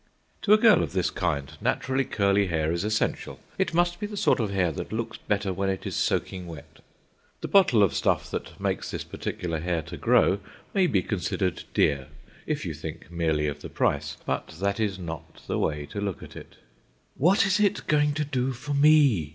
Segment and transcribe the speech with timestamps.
[0.41, 3.39] To a girl of this kind, naturally curly hair is essential.
[3.59, 6.79] It must be the sort of hair that looks better when it is soaking wet.
[7.41, 10.39] The bottle of stuff that makes this particular hair to grow
[10.73, 12.07] may be considered dear,
[12.47, 14.17] if you think merely of the price.
[14.25, 16.55] But that is not the way to look at it.
[17.15, 19.29] "What is it going to do for me?"